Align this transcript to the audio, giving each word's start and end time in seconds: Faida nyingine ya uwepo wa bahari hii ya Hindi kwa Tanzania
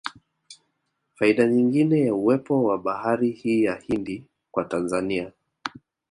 Faida 1.15 1.47
nyingine 1.47 2.01
ya 2.01 2.13
uwepo 2.15 2.63
wa 2.63 2.77
bahari 2.77 3.31
hii 3.31 3.63
ya 3.63 3.75
Hindi 3.75 4.25
kwa 4.51 4.65
Tanzania 4.65 5.31